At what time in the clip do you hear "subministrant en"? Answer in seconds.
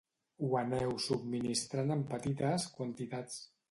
1.09-2.05